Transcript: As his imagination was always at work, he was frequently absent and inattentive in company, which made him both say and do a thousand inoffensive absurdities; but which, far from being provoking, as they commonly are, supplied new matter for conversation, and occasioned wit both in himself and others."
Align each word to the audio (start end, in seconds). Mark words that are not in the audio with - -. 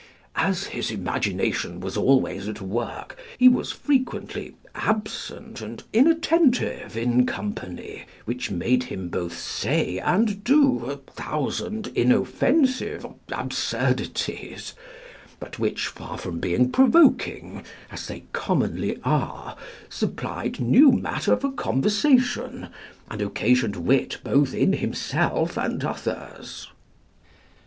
As 0.35 0.63
his 0.63 0.89
imagination 0.89 1.79
was 1.79 1.95
always 1.95 2.47
at 2.47 2.59
work, 2.59 3.19
he 3.37 3.47
was 3.47 3.71
frequently 3.71 4.55
absent 4.73 5.61
and 5.61 5.83
inattentive 5.93 6.97
in 6.97 7.27
company, 7.27 8.07
which 8.25 8.49
made 8.49 8.85
him 8.85 9.09
both 9.09 9.37
say 9.37 9.99
and 9.99 10.43
do 10.43 10.85
a 10.87 10.97
thousand 10.97 11.91
inoffensive 11.93 13.05
absurdities; 13.31 14.73
but 15.39 15.59
which, 15.59 15.85
far 15.85 16.17
from 16.17 16.39
being 16.39 16.71
provoking, 16.71 17.63
as 17.91 18.07
they 18.07 18.23
commonly 18.33 18.97
are, 19.03 19.55
supplied 19.87 20.59
new 20.59 20.91
matter 20.91 21.37
for 21.37 21.51
conversation, 21.51 22.69
and 23.11 23.21
occasioned 23.21 23.75
wit 23.75 24.17
both 24.23 24.55
in 24.55 24.73
himself 24.73 25.57
and 25.59 25.85
others." 25.85 26.69